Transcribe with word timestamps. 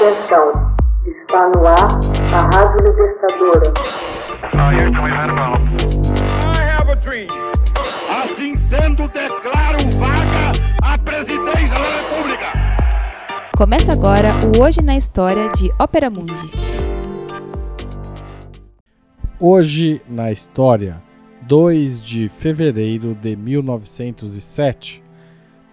Atenção, 0.00 0.50
está 1.04 1.50
no 1.50 1.66
ar 1.66 2.00
a 2.32 2.56
Rádio 2.56 2.86
Libertadora. 2.86 3.70
Assim 8.08 8.56
sendo, 8.56 9.06
declaro 9.08 9.76
vaga 9.98 10.52
a 10.82 10.96
presidência 10.96 11.74
da 11.74 11.98
República. 11.98 12.46
Começa 13.54 13.92
agora 13.92 14.30
o 14.56 14.62
Hoje 14.62 14.80
na 14.80 14.96
História 14.96 15.50
de 15.50 15.70
Ópera 15.78 16.08
Mundi. 16.08 16.50
Hoje 19.38 20.00
na 20.08 20.32
História, 20.32 20.96
2 21.42 22.02
de 22.02 22.30
fevereiro 22.30 23.14
de 23.14 23.36
1907, 23.36 25.04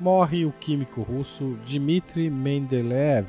morre 0.00 0.44
o 0.44 0.50
químico 0.50 1.00
russo 1.02 1.56
Dmitry 1.64 2.28
Mendeleev, 2.28 3.26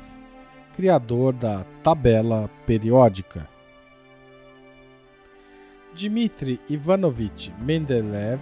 criador 0.78 1.32
da 1.32 1.64
tabela 1.82 2.48
periódica. 2.64 3.48
Dmitry 5.92 6.60
Ivanovich 6.70 7.52
Mendeleev, 7.58 8.40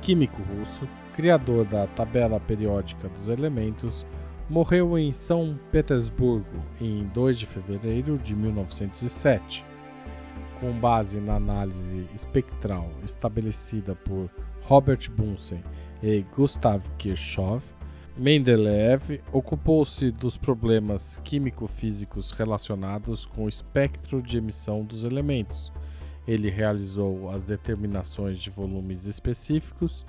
químico 0.00 0.40
russo, 0.40 0.88
criador 1.12 1.66
da 1.66 1.86
tabela 1.88 2.40
periódica 2.40 3.06
dos 3.06 3.28
elementos, 3.28 4.06
morreu 4.48 4.98
em 4.98 5.12
São 5.12 5.60
Petersburgo 5.70 6.64
em 6.80 7.04
2 7.08 7.40
de 7.40 7.44
fevereiro 7.44 8.16
de 8.16 8.34
1907. 8.34 9.62
Com 10.58 10.72
base 10.72 11.20
na 11.20 11.34
análise 11.34 12.08
espectral 12.14 12.88
estabelecida 13.04 13.94
por 13.94 14.30
Robert 14.62 15.10
Bunsen 15.10 15.62
e 16.02 16.24
Gustav 16.34 16.82
Kirchhoff, 16.96 17.62
Mendeleev 18.16 19.20
ocupou-se 19.32 20.10
dos 20.10 20.36
problemas 20.36 21.18
químico-físicos 21.24 22.30
relacionados 22.30 23.24
com 23.24 23.44
o 23.44 23.48
espectro 23.48 24.20
de 24.20 24.36
emissão 24.36 24.84
dos 24.84 25.02
elementos. 25.02 25.72
Ele 26.28 26.50
realizou 26.50 27.30
as 27.30 27.42
determinações 27.42 28.38
de 28.38 28.50
volumes 28.50 29.06
específicos 29.06 30.04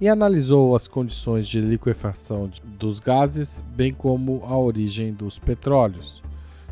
e 0.00 0.08
analisou 0.08 0.74
as 0.74 0.88
condições 0.88 1.46
de 1.46 1.60
liquefação 1.60 2.50
dos 2.64 2.98
gases, 2.98 3.62
bem 3.74 3.94
como 3.94 4.42
a 4.44 4.58
origem 4.58 5.12
dos 5.12 5.38
petróleos. 5.38 6.24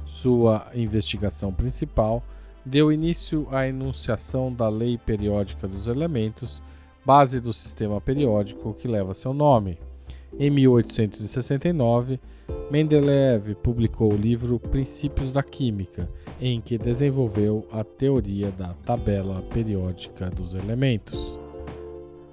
Sua 0.04 0.66
investigação 0.74 1.52
principal 1.52 2.24
deu 2.66 2.92
início 2.92 3.46
à 3.52 3.68
enunciação 3.68 4.52
da 4.52 4.68
Lei 4.68 4.98
Periódica 4.98 5.68
dos 5.68 5.86
Elementos, 5.86 6.60
base 7.06 7.40
do 7.40 7.52
sistema 7.52 8.00
periódico 8.00 8.74
que 8.74 8.88
leva 8.88 9.14
seu 9.14 9.32
nome. 9.32 9.78
Em 10.38 10.50
1869, 10.50 12.18
Mendeleev 12.70 13.54
publicou 13.62 14.12
o 14.12 14.16
livro 14.16 14.58
Princípios 14.58 15.30
da 15.30 15.42
Química, 15.42 16.08
em 16.40 16.58
que 16.60 16.78
desenvolveu 16.78 17.66
a 17.70 17.84
teoria 17.84 18.50
da 18.50 18.72
tabela 18.86 19.42
periódica 19.52 20.30
dos 20.30 20.54
elementos. 20.54 21.38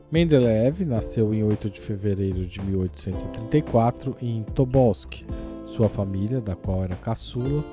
Mendeleev 0.10 0.86
nasceu 0.86 1.34
em 1.34 1.44
8 1.44 1.70
de 1.70 1.82
fevereiro 1.82 2.46
de 2.46 2.62
1834 2.62 4.16
em 4.22 4.44
Tobolsk. 4.56 5.26
Sua 5.66 5.90
família, 5.90 6.40
da 6.40 6.56
qual 6.56 6.84
era 6.84 6.96
caçula, 6.96 7.64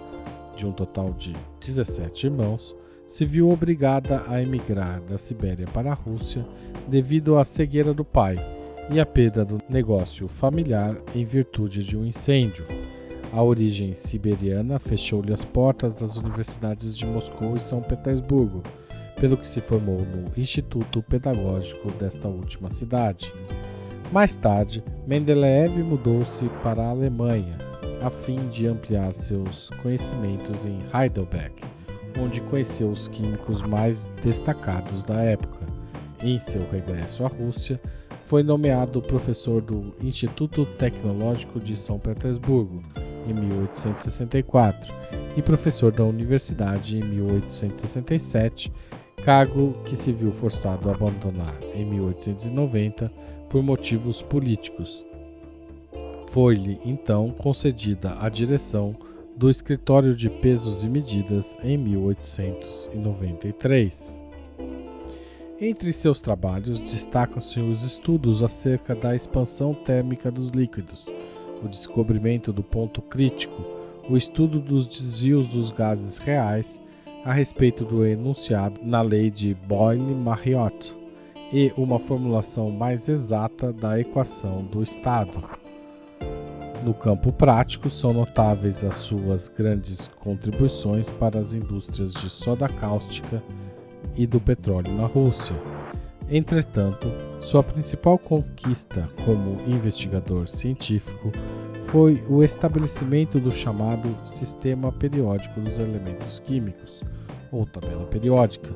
de 0.57 0.67
um 0.67 0.73
total 0.73 1.13
de 1.13 1.35
17 1.61 2.27
irmãos, 2.27 2.77
se 3.07 3.25
viu 3.25 3.49
obrigada 3.49 4.25
a 4.27 4.43
emigrar 4.43 5.01
da 5.03 5.17
Sibéria 5.17 5.67
para 5.69 5.93
a 5.93 5.95
Rússia 5.95 6.45
devido 6.89 7.39
à 7.39 7.45
cegueira 7.45 7.95
do 7.95 8.05
pai 8.05 8.56
e 8.91 9.01
à 9.01 9.07
perda 9.07 9.45
do 9.45 9.59
negócio 9.69 10.29
familiar 10.29 10.97
em 11.15 11.25
virtude 11.25 11.83
de 11.85 11.97
um 11.97 12.05
incêndio. 12.05 12.65
A 13.33 13.43
origem 13.43 13.95
siberiana 13.95 14.79
fechou-lhe 14.79 15.33
as 15.33 15.45
portas 15.45 15.95
das 15.95 16.17
universidades 16.17 16.97
de 16.97 17.05
Moscou 17.05 17.57
e 17.57 17.61
São 17.61 17.83
Petersburgo, 17.83 18.63
pelo 19.21 19.37
que 19.37 19.49
se 19.49 19.61
formou 19.61 20.01
no 20.01 20.31
Instituto 20.41 21.03
Pedagógico 21.03 21.91
desta 21.93 22.29
última 22.29 22.71
cidade. 22.71 23.33
Mais 24.13 24.37
tarde, 24.37 24.85
Mendeleev 25.07 25.83
mudou-se 25.83 26.47
para 26.63 26.83
a 26.83 26.91
Alemanha, 26.91 27.59
a 28.03 28.11
fim 28.11 28.49
de 28.49 28.67
ampliar 28.67 29.15
seus 29.15 29.71
conhecimentos 29.83 30.65
em 30.65 30.79
Heidelberg 30.95 31.77
onde 32.19 32.41
conheceu 32.43 32.89
os 32.89 33.09
químicos 33.09 33.63
mais 33.63 34.11
destacados 34.23 35.03
da 35.03 35.17
época. 35.23 35.67
Em 36.23 36.39
seu 36.39 36.63
regresso 36.71 37.25
à 37.25 37.29
Rússia, 37.29 37.81
foi 38.27 38.43
nomeado 38.43 39.01
professor 39.01 39.63
do 39.63 39.95
Instituto 40.03 40.67
Tecnológico 40.67 41.61
de 41.61 41.77
São 41.77 41.97
Petersburgo 41.97 42.83
em 43.25 43.33
1864 43.33 44.93
e 45.37 45.43
professor 45.43 45.93
da 45.93 46.03
universidade 46.03 46.99
em 46.99 47.05
1867, 47.05 48.73
cargo 49.25 49.75
que 49.85 49.97
se 49.97 50.13
viu 50.13 50.33
forçado 50.33 50.89
a 50.89 50.93
abandonar 50.93 51.57
em 51.73 51.85
1890 51.85 53.13
por 53.49 53.63
motivos 53.63 54.23
políticos. 54.23 55.07
Foi-lhe 56.29 56.81
então 56.85 57.31
concedida 57.31 58.17
a 58.19 58.29
direção 58.29 58.97
do 59.37 59.49
Escritório 59.49 60.17
de 60.17 60.29
Pesos 60.29 60.83
e 60.83 60.89
Medidas 60.89 61.57
em 61.63 61.79
1893. 61.79 64.26
Entre 65.59 65.91
seus 65.91 66.21
trabalhos 66.21 66.79
destacam-se 66.81 67.61
os 67.61 67.83
estudos 67.83 68.43
acerca 68.43 68.95
da 68.95 69.17
expansão 69.17 69.73
térmica 69.73 70.31
dos 70.31 70.51
líquidos, 70.51 71.07
o 71.65 71.69
descobrimento 71.69 72.53
do 72.53 72.63
ponto 72.63 73.01
crítico, 73.01 73.65
o 74.07 74.19
estudo 74.19 74.61
dos 74.61 74.87
desvios 74.87 75.49
dos 75.49 75.71
gases 75.71 76.19
reais 76.19 76.79
a 77.25 77.33
respeito 77.33 77.87
do 77.87 78.05
enunciado 78.05 78.83
na 78.85 79.01
lei 79.01 79.31
de 79.31 79.55
Boyle-Marriott 79.67 80.95
e 81.51 81.73
uma 81.75 81.99
formulação 81.99 82.71
mais 82.71 83.09
exata 83.09 83.73
da 83.73 83.99
equação 83.99 84.63
do 84.63 84.83
estado. 84.83 85.43
No 86.85 86.93
campo 86.93 87.33
prático, 87.33 87.89
são 87.89 88.13
notáveis 88.13 88.85
as 88.85 88.97
suas 88.97 89.49
grandes 89.49 90.07
contribuições 90.21 91.11
para 91.11 91.41
as 91.41 91.55
indústrias 91.55 92.13
de 92.13 92.29
soda 92.29 92.69
cáustica 92.69 93.43
e 94.17 94.27
do 94.27 94.41
petróleo 94.41 94.93
na 94.93 95.07
Rússia. 95.07 95.57
Entretanto, 96.29 97.09
sua 97.41 97.63
principal 97.63 98.19
conquista 98.19 99.09
como 99.25 99.57
investigador 99.67 100.49
científico 100.49 101.31
foi 101.85 102.23
o 102.29 102.43
estabelecimento 102.43 103.39
do 103.39 103.53
chamado 103.53 104.17
Sistema 104.27 104.91
Periódico 104.91 105.61
dos 105.61 105.79
Elementos 105.79 106.41
Químicos, 106.41 107.03
ou 107.53 107.65
tabela 107.65 108.05
periódica, 108.07 108.71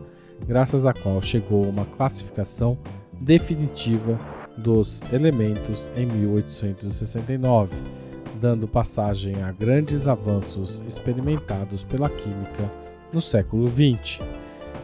graças 0.46 0.86
à 0.86 0.92
qual 0.92 1.20
chegou 1.20 1.64
uma 1.64 1.84
classificação 1.84 2.78
definitiva 3.20 4.18
dos 4.56 5.02
elementos 5.12 5.88
em 5.96 6.06
1869 6.06 8.00
dando 8.40 8.66
passagem 8.66 9.42
a 9.42 9.52
grandes 9.52 10.08
avanços 10.08 10.82
experimentados 10.88 11.84
pela 11.84 12.08
química 12.08 12.72
no 13.12 13.20
século 13.20 13.68
XX. 13.68 14.18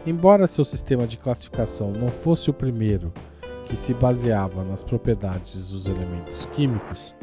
Embora 0.07 0.47
seu 0.47 0.63
sistema 0.63 1.05
de 1.05 1.17
classificação 1.17 1.91
não 1.91 2.09
fosse 2.09 2.49
o 2.49 2.53
primeiro 2.53 3.11
que 3.65 3.75
se 3.75 3.93
baseava 3.93 4.63
nas 4.63 4.81
propriedades 4.81 5.69
dos 5.69 5.85
elementos 5.85 6.45
químicos, 6.53 7.13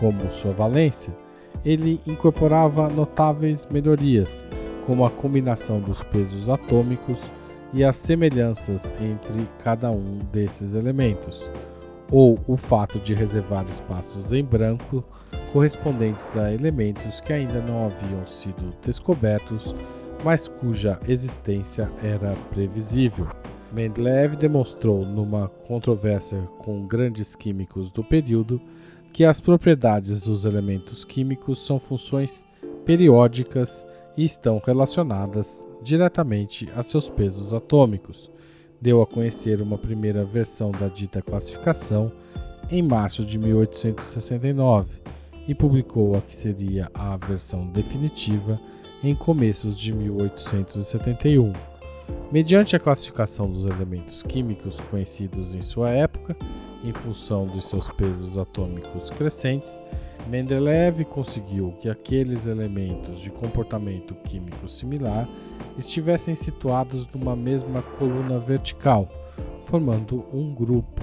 como 0.00 0.32
sua 0.32 0.50
valência, 0.52 1.14
ele 1.62 2.00
incorporava 2.06 2.88
notáveis 2.88 3.68
melhorias, 3.70 4.46
como 4.86 5.04
a 5.04 5.10
combinação 5.10 5.80
dos 5.80 6.02
pesos 6.02 6.48
atômicos 6.48 7.18
e 7.74 7.84
as 7.84 7.96
semelhanças 7.96 8.90
entre 8.98 9.46
cada 9.62 9.90
um 9.90 10.20
desses 10.32 10.72
elementos, 10.72 11.50
ou 12.10 12.38
o 12.46 12.56
fato 12.56 12.98
de 12.98 13.12
reservar 13.12 13.66
espaços 13.68 14.32
em 14.32 14.42
branco 14.42 15.04
correspondentes 15.52 16.34
a 16.38 16.50
elementos 16.50 17.20
que 17.20 17.34
ainda 17.34 17.60
não 17.60 17.84
haviam 17.84 18.24
sido 18.24 18.74
descobertos, 18.82 19.74
mas 20.24 20.48
cuja 20.48 20.98
existência 21.06 21.90
era 22.02 22.34
previsível. 22.50 23.28
Mendeleev 23.70 24.36
demonstrou 24.36 25.04
numa 25.04 25.48
controvérsia 25.48 26.40
com 26.58 26.86
grandes 26.86 27.36
químicos 27.36 27.90
do 27.90 28.02
período 28.02 28.58
que 29.12 29.22
as 29.22 29.38
propriedades 29.38 30.22
dos 30.22 30.46
elementos 30.46 31.04
químicos 31.04 31.64
são 31.66 31.78
funções 31.78 32.46
periódicas 32.86 33.84
e 34.16 34.24
estão 34.24 34.62
relacionadas 34.64 35.62
diretamente 35.82 36.70
a 36.74 36.82
seus 36.82 37.10
pesos 37.10 37.52
atômicos. 37.52 38.30
Deu 38.80 39.02
a 39.02 39.06
conhecer 39.06 39.60
uma 39.60 39.76
primeira 39.76 40.24
versão 40.24 40.70
da 40.70 40.88
dita 40.88 41.20
classificação 41.20 42.10
em 42.70 42.82
março 42.82 43.24
de 43.24 43.38
1869 43.38 45.02
e 45.46 45.54
publicou 45.54 46.16
a 46.16 46.22
que 46.22 46.34
seria 46.34 46.90
a 46.94 47.14
versão 47.18 47.66
definitiva 47.66 48.58
em 49.08 49.14
começos 49.14 49.78
de 49.78 49.92
1871. 49.92 51.52
Mediante 52.32 52.74
a 52.74 52.80
classificação 52.80 53.50
dos 53.50 53.66
elementos 53.66 54.22
químicos 54.22 54.80
conhecidos 54.90 55.54
em 55.54 55.62
sua 55.62 55.90
época, 55.90 56.36
em 56.82 56.92
função 56.92 57.46
dos 57.46 57.68
seus 57.68 57.90
pesos 57.90 58.38
atômicos 58.38 59.10
crescentes, 59.10 59.80
Mendeleev 60.28 61.04
conseguiu 61.04 61.74
que 61.80 61.88
aqueles 61.88 62.46
elementos 62.46 63.20
de 63.20 63.30
comportamento 63.30 64.14
químico 64.14 64.66
similar 64.66 65.28
estivessem 65.76 66.34
situados 66.34 67.06
numa 67.08 67.36
mesma 67.36 67.82
coluna 67.82 68.38
vertical, 68.38 69.08
formando 69.62 70.24
um 70.32 70.54
grupo. 70.54 71.02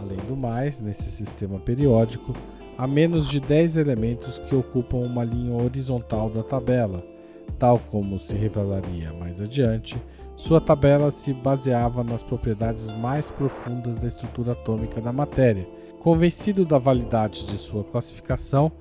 Além 0.00 0.18
do 0.26 0.36
mais, 0.36 0.80
nesse 0.80 1.10
sistema 1.10 1.60
periódico, 1.60 2.34
há 2.76 2.86
menos 2.86 3.28
de 3.28 3.40
10 3.40 3.76
elementos 3.76 4.38
que 4.38 4.54
ocupam 4.54 4.98
uma 4.98 5.24
linha 5.24 5.54
horizontal 5.54 6.28
da 6.28 6.42
tabela. 6.42 7.04
Tal 7.58 7.78
como 7.78 8.18
se 8.18 8.34
revelaria 8.34 9.12
mais 9.12 9.40
adiante, 9.40 10.00
sua 10.36 10.60
tabela 10.60 11.10
se 11.10 11.32
baseava 11.32 12.02
nas 12.02 12.22
propriedades 12.22 12.92
mais 12.92 13.30
profundas 13.30 13.96
da 13.96 14.08
estrutura 14.08 14.52
atômica 14.52 15.00
da 15.00 15.12
matéria. 15.12 15.66
Convencido 16.00 16.64
da 16.64 16.78
validade 16.78 17.46
de 17.46 17.56
sua 17.56 17.84
classificação 17.84 18.72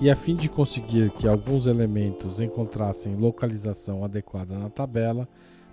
e 0.00 0.10
a 0.10 0.16
fim 0.16 0.36
de 0.36 0.48
conseguir 0.48 1.10
que 1.12 1.26
alguns 1.26 1.66
elementos 1.66 2.40
encontrassem 2.40 3.16
localização 3.16 4.04
adequada 4.04 4.56
na 4.56 4.68
tabela, 4.68 5.26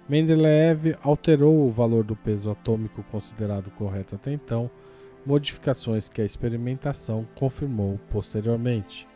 Mendeleev 0.07 0.95
alterou 1.03 1.65
o 1.65 1.69
valor 1.69 2.03
do 2.03 2.15
peso 2.15 2.49
atômico 2.49 3.03
considerado 3.11 3.71
correto 3.71 4.15
até 4.15 4.31
então, 4.31 4.69
modificações 5.25 6.07
que 6.07 6.21
a 6.21 6.25
experimentação 6.25 7.27
confirmou 7.35 7.99
posteriormente. 8.09 9.07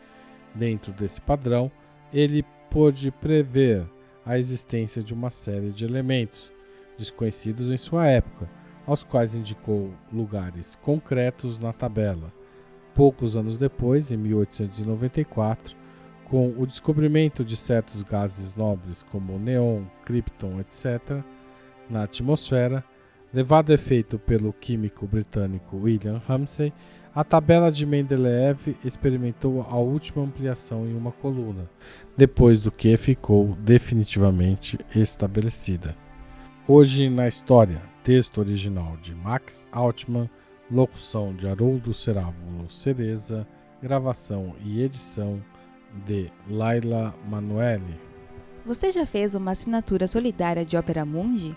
Dentro 0.54 0.92
desse 0.92 1.20
padrão, 1.20 1.70
ele 2.12 2.44
pôde 2.68 3.10
prever 3.10 3.86
a 4.24 4.38
existência 4.38 5.02
de 5.02 5.14
uma 5.14 5.30
série 5.30 5.70
de 5.70 5.84
elementos 5.84 6.52
desconhecidos 6.98 7.70
em 7.70 7.76
sua 7.76 8.06
época, 8.06 8.48
aos 8.86 9.04
quais 9.04 9.34
indicou 9.34 9.92
lugares 10.12 10.74
concretos 10.76 11.58
na 11.58 11.72
tabela. 11.72 12.32
Poucos 12.94 13.36
anos 13.36 13.56
depois, 13.56 14.10
em 14.10 14.16
1894, 14.16 15.76
com 16.24 16.54
o 16.56 16.66
descobrimento 16.66 17.44
de 17.44 17.56
certos 17.56 18.02
gases 18.02 18.54
nobres 18.54 19.02
como 19.04 19.38
neon, 19.38 19.84
krypton, 20.04 20.60
etc., 20.60 21.22
na 21.88 22.04
atmosfera, 22.04 22.84
levado 23.32 23.70
a 23.70 23.74
efeito 23.74 24.18
pelo 24.18 24.52
químico 24.52 25.06
britânico 25.06 25.76
William 25.76 26.20
Ramsay, 26.26 26.72
a 27.14 27.24
tabela 27.24 27.72
de 27.72 27.84
Mendeleev 27.84 28.76
experimentou 28.84 29.62
a 29.68 29.76
última 29.76 30.22
ampliação 30.22 30.86
em 30.86 30.94
uma 30.94 31.10
coluna, 31.10 31.68
depois 32.16 32.60
do 32.60 32.70
que 32.70 32.96
ficou 32.96 33.56
definitivamente 33.60 34.78
estabelecida. 34.94 35.96
Hoje 36.68 37.10
na 37.10 37.26
História, 37.26 37.82
texto 38.04 38.38
original 38.38 38.96
de 39.02 39.14
Max 39.14 39.66
Altman, 39.72 40.30
locução 40.70 41.34
de 41.34 41.48
Haroldo 41.48 41.92
Cerávulo 41.92 42.70
Cereza, 42.70 43.46
gravação 43.82 44.54
e 44.64 44.80
edição 44.80 45.42
de 46.06 46.30
Laila 46.48 47.12
Manuele. 47.28 47.98
Você 48.64 48.92
já 48.92 49.04
fez 49.04 49.34
uma 49.34 49.50
assinatura 49.50 50.06
solidária 50.06 50.64
de 50.64 50.76
Opera 50.76 51.04
Mundi? 51.04 51.56